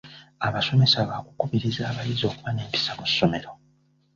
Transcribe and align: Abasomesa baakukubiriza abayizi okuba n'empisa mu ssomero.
Abasomesa 0.47 0.97
baakukubiriza 1.09 1.81
abayizi 1.91 2.23
okuba 2.29 2.49
n'empisa 2.53 2.91
mu 2.99 3.05
ssomero. 3.11 3.49